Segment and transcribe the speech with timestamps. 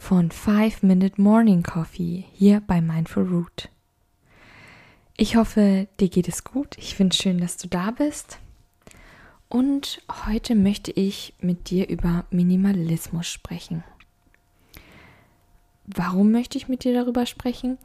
[0.00, 3.68] von 5 Minute Morning Coffee hier bei Mindful Root.
[5.16, 6.76] Ich hoffe, dir geht es gut.
[6.78, 8.38] Ich finde es schön, dass du da bist.
[9.48, 13.84] Und heute möchte ich mit dir über Minimalismus sprechen.
[15.86, 17.76] Warum möchte ich mit dir darüber sprechen?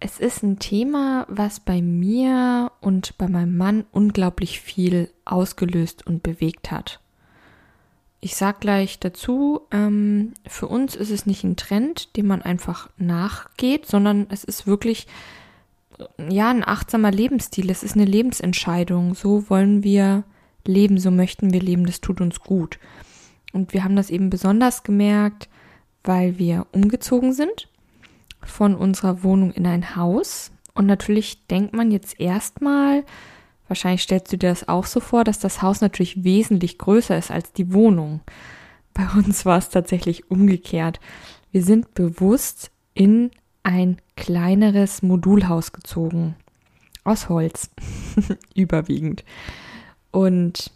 [0.00, 6.24] Es ist ein Thema, was bei mir und bei meinem Mann unglaublich viel ausgelöst und
[6.24, 7.01] bewegt hat.
[8.24, 12.88] Ich sag gleich dazu, ähm, für uns ist es nicht ein Trend, dem man einfach
[12.96, 15.08] nachgeht, sondern es ist wirklich
[16.30, 17.68] ja, ein achtsamer Lebensstil.
[17.68, 19.16] Es ist eine Lebensentscheidung.
[19.16, 20.22] So wollen wir
[20.64, 21.84] leben, so möchten wir leben.
[21.84, 22.78] Das tut uns gut.
[23.52, 25.48] Und wir haben das eben besonders gemerkt,
[26.04, 27.68] weil wir umgezogen sind
[28.40, 30.52] von unserer Wohnung in ein Haus.
[30.74, 33.02] Und natürlich denkt man jetzt erstmal,
[33.72, 37.30] wahrscheinlich stellst du dir das auch so vor, dass das Haus natürlich wesentlich größer ist
[37.30, 38.20] als die Wohnung.
[38.92, 41.00] Bei uns war es tatsächlich umgekehrt.
[41.52, 43.30] Wir sind bewusst in
[43.62, 46.36] ein kleineres Modulhaus gezogen.
[47.02, 47.70] Aus Holz.
[48.54, 49.24] Überwiegend.
[50.10, 50.70] Und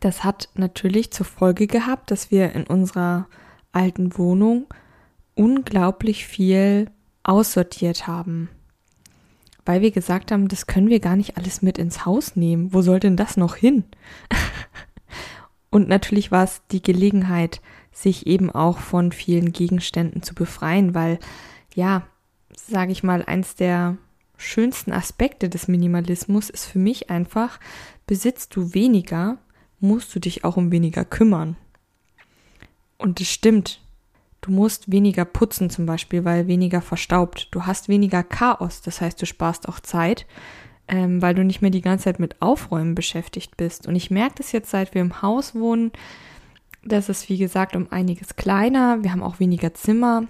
[0.00, 3.26] das hat natürlich zur Folge gehabt, dass wir in unserer
[3.72, 4.66] alten Wohnung
[5.34, 6.90] unglaublich viel
[7.22, 8.50] aussortiert haben.
[9.64, 12.72] Weil wir gesagt haben, das können wir gar nicht alles mit ins Haus nehmen.
[12.72, 13.84] Wo soll denn das noch hin?
[15.70, 17.60] Und natürlich war es die Gelegenheit,
[17.92, 21.18] sich eben auch von vielen Gegenständen zu befreien, weil
[21.74, 22.06] ja,
[22.54, 23.96] sage ich mal, eins der
[24.36, 27.60] schönsten Aspekte des Minimalismus ist für mich einfach,
[28.06, 29.38] besitzt du weniger,
[29.80, 31.56] musst du dich auch um weniger kümmern.
[32.98, 33.80] Und es stimmt.
[34.42, 37.48] Du musst weniger putzen zum Beispiel, weil weniger verstaubt.
[37.52, 40.26] Du hast weniger Chaos, das heißt, du sparst auch Zeit,
[40.88, 43.86] ähm, weil du nicht mehr die ganze Zeit mit Aufräumen beschäftigt bist.
[43.86, 45.92] Und ich merke das jetzt, seit wir im Haus wohnen,
[46.84, 49.02] das ist wie gesagt um einiges kleiner.
[49.04, 50.24] Wir haben auch weniger Zimmer.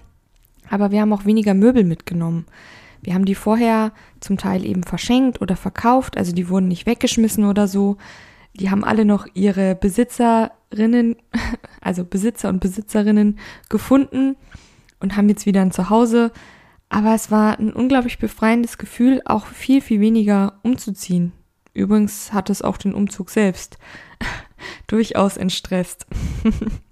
[0.69, 2.45] Aber wir haben auch weniger Möbel mitgenommen.
[3.01, 3.91] Wir haben die vorher
[4.21, 7.97] zum Teil eben verschenkt oder verkauft, also die wurden nicht weggeschmissen oder so.
[8.55, 11.15] Die haben alle noch ihre Besitzerinnen,
[11.81, 14.35] also Besitzer und Besitzerinnen gefunden
[14.99, 16.31] und haben jetzt wieder ein Zuhause.
[16.89, 21.31] Aber es war ein unglaublich befreiendes Gefühl, auch viel, viel weniger umzuziehen.
[21.73, 23.79] Übrigens hat es auch den Umzug selbst
[24.87, 26.05] durchaus entstresst.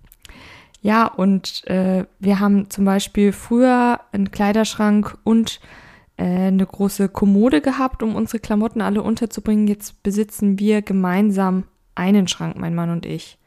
[0.82, 5.60] Ja, und äh, wir haben zum Beispiel früher einen Kleiderschrank und
[6.24, 9.68] eine große Kommode gehabt, um unsere Klamotten alle unterzubringen.
[9.68, 11.66] Jetzt besitzen wir gemeinsam
[11.96, 13.38] einen Schrank, mein Mann und ich.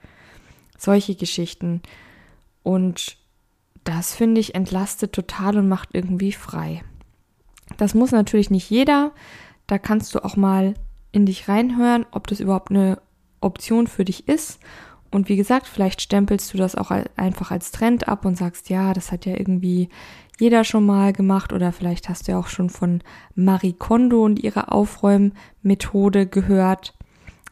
[0.79, 1.83] Solche Geschichten.
[2.63, 3.17] Und
[3.85, 6.83] das finde ich entlastet total und macht irgendwie frei.
[7.77, 9.13] Das muss natürlich nicht jeder.
[9.67, 10.75] Da kannst du auch mal
[11.13, 12.99] in dich reinhören, ob das überhaupt eine
[13.41, 14.59] Option für dich ist
[15.15, 18.93] und wie gesagt, vielleicht stempelst du das auch einfach als Trend ab und sagst, ja,
[18.93, 19.89] das hat ja irgendwie
[20.39, 23.03] jeder schon mal gemacht oder vielleicht hast du ja auch schon von
[23.35, 26.95] Marie Kondo und ihrer Aufräummethode gehört.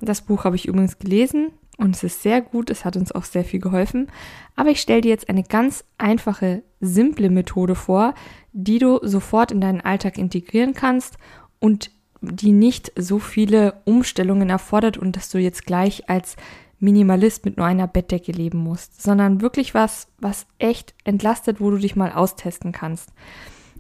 [0.01, 3.25] Das Buch habe ich übrigens gelesen und es ist sehr gut, es hat uns auch
[3.25, 4.11] sehr viel geholfen.
[4.57, 8.15] Aber ich stelle dir jetzt eine ganz einfache, simple Methode vor,
[8.53, 11.17] die du sofort in deinen Alltag integrieren kannst
[11.61, 16.37] und die nicht so viele Umstellungen erfordert und dass du jetzt gleich als
[16.83, 21.79] Minimalist mit nur einer Bettdecke leben musst, sondern wirklich was, was echt entlastet, wo du
[21.79, 23.13] dich mal austesten kannst.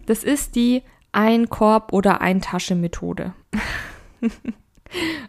[0.06, 3.34] Das ist die ein Korb oder ein Tasche Methode.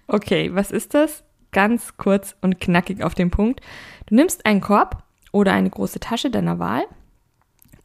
[0.07, 1.23] okay, was ist das?
[1.51, 3.59] Ganz kurz und knackig auf den Punkt.
[4.05, 6.83] Du nimmst einen Korb oder eine große Tasche deiner Wahl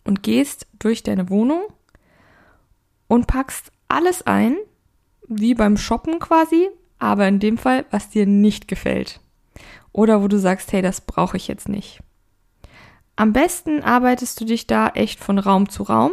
[0.05, 1.63] und gehst durch deine Wohnung
[3.09, 4.57] und packst alles ein,
[5.29, 6.69] wie beim Shoppen quasi,
[6.99, 9.21] aber in dem Fall, was dir nicht gefällt
[9.93, 12.01] oder wo du sagst, hey, das brauche ich jetzt nicht.
[13.17, 16.13] Am besten arbeitest du dich da echt von Raum zu Raum,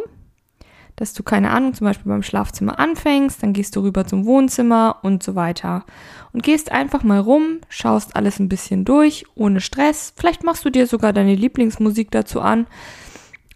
[0.95, 4.99] dass du keine Ahnung, zum Beispiel beim Schlafzimmer anfängst, dann gehst du rüber zum Wohnzimmer
[5.03, 5.85] und so weiter.
[6.31, 10.13] Und gehst einfach mal rum, schaust alles ein bisschen durch, ohne Stress.
[10.15, 12.65] Vielleicht machst du dir sogar deine Lieblingsmusik dazu an.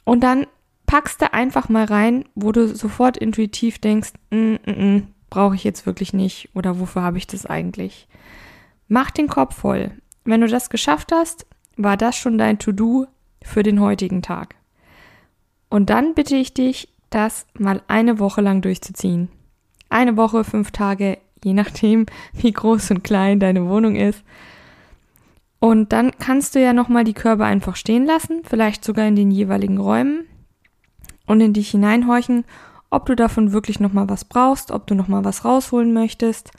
[0.04, 0.48] Und dann
[0.86, 5.64] packst du einfach mal rein, wo du sofort intuitiv denkst, mm, mm, mm, brauche ich
[5.64, 8.08] jetzt wirklich nicht oder wofür habe ich das eigentlich?
[8.88, 9.92] Mach den Kopf voll.
[10.30, 13.08] Wenn du das geschafft hast, war das schon dein To-Do
[13.42, 14.54] für den heutigen Tag.
[15.72, 19.30] Und dann bitte ich dich, das mal eine Woche lang durchzuziehen.
[19.90, 24.24] Eine Woche, fünf Tage, je nachdem, wie groß und klein deine Wohnung ist.
[25.58, 29.32] Und dann kannst du ja nochmal die Körbe einfach stehen lassen, vielleicht sogar in den
[29.32, 30.28] jeweiligen Räumen
[31.26, 32.46] und in dich hineinhorchen,
[32.92, 36.52] ob du davon wirklich nochmal was brauchst, ob du nochmal was rausholen möchtest.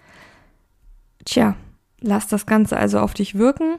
[1.24, 1.54] Tja,
[2.00, 3.76] lass das Ganze also auf dich wirken.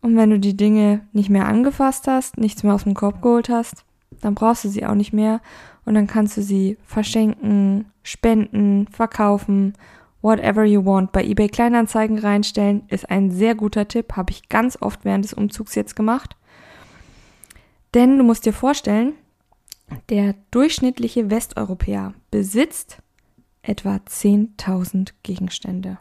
[0.00, 3.48] Und wenn du die Dinge nicht mehr angefasst hast, nichts mehr aus dem Korb geholt
[3.48, 3.84] hast,
[4.20, 5.40] dann brauchst du sie auch nicht mehr
[5.84, 9.74] und dann kannst du sie verschenken, spenden, verkaufen,
[10.22, 11.12] whatever you want.
[11.12, 15.34] Bei eBay Kleinanzeigen reinstellen ist ein sehr guter Tipp, habe ich ganz oft während des
[15.34, 16.36] Umzugs jetzt gemacht.
[17.94, 19.14] Denn du musst dir vorstellen,
[20.10, 22.98] der durchschnittliche Westeuropäer besitzt
[23.62, 25.98] etwa 10.000 Gegenstände.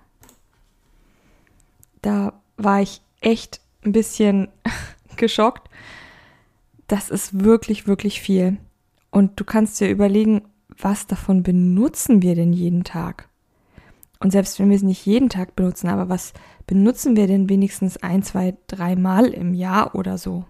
[2.01, 4.49] Da war ich echt ein bisschen
[5.17, 5.69] geschockt.
[6.87, 8.57] Das ist wirklich, wirklich viel.
[9.11, 10.43] Und du kannst dir überlegen,
[10.77, 13.29] was davon benutzen wir denn jeden Tag?
[14.19, 16.33] Und selbst wenn wir es nicht jeden Tag benutzen, aber was
[16.65, 20.45] benutzen wir denn wenigstens ein, zwei, drei Mal im Jahr oder so?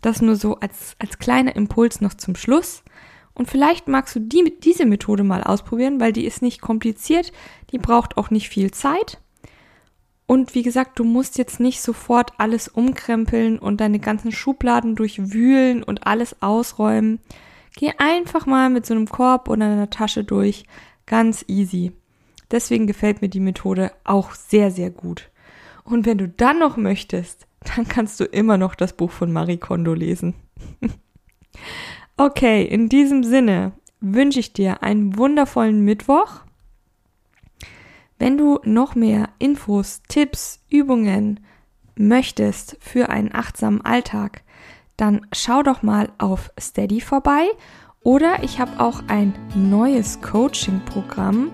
[0.00, 2.82] Das nur so als, als kleiner Impuls noch zum Schluss.
[3.34, 7.32] Und vielleicht magst du die, diese Methode mal ausprobieren, weil die ist nicht kompliziert,
[7.70, 9.20] die braucht auch nicht viel Zeit.
[10.28, 15.82] Und wie gesagt, du musst jetzt nicht sofort alles umkrempeln und deine ganzen Schubladen durchwühlen
[15.82, 17.18] und alles ausräumen.
[17.74, 20.64] Geh einfach mal mit so einem Korb oder einer Tasche durch.
[21.06, 21.92] Ganz easy.
[22.50, 25.30] Deswegen gefällt mir die Methode auch sehr, sehr gut.
[25.82, 29.56] Und wenn du dann noch möchtest, dann kannst du immer noch das Buch von Marie
[29.56, 30.34] Kondo lesen.
[32.18, 33.72] okay, in diesem Sinne
[34.02, 36.42] wünsche ich dir einen wundervollen Mittwoch
[38.18, 41.40] wenn du noch mehr Infos, Tipps, Übungen
[41.96, 44.42] möchtest für einen achtsamen Alltag,
[44.96, 47.48] dann schau doch mal auf Steady vorbei
[48.02, 51.50] oder ich habe auch ein neues Coaching-Programm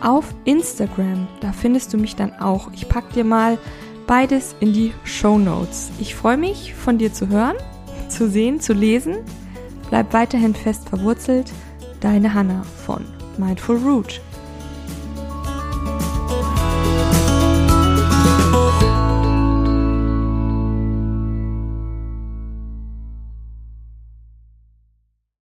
[0.00, 1.28] auf Instagram.
[1.40, 2.70] Da findest du mich dann auch.
[2.72, 3.58] Ich packe dir mal
[4.06, 5.90] beides in die Show Notes.
[6.00, 7.56] Ich freue mich, von dir zu hören,
[8.08, 9.18] zu sehen, zu lesen.
[9.90, 11.52] Bleib weiterhin fest verwurzelt.
[12.00, 13.04] Deine Hanna von
[13.38, 14.20] Mindful Root.